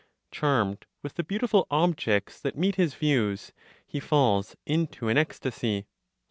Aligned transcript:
Charmed 0.31 0.87
with 1.03 1.13
the 1.13 1.23
beautiful 1.23 1.67
objects 1.69 2.39
that 2.39 2.57
meet 2.57 2.73
his 2.73 2.95
views, 2.95 3.51
he 3.85 3.99
falls 3.99 4.55
into 4.65 5.09
an 5.09 5.17
ecstasy. 5.19 5.85